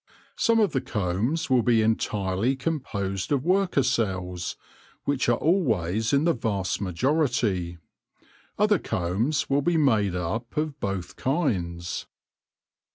Some 0.35 0.59
of 0.59 0.71
the 0.71 0.81
combs 0.81 1.47
will 1.47 1.61
be 1.61 1.83
entirely 1.83 2.55
composed 2.55 3.31
of 3.31 3.45
worker 3.45 3.83
cells, 3.83 4.57
which 5.03 5.29
are 5.29 5.37
always 5.37 6.11
in 6.11 6.23
the 6.23 6.33
vast 6.33 6.81
majority; 6.81 7.77
other 8.57 8.79
combs 8.79 9.47
will 9.47 9.61
be 9.61 9.77
made 9.77 10.15
up 10.15 10.57
of 10.57 10.79
both 10.79 11.17
kinds. 11.17 12.07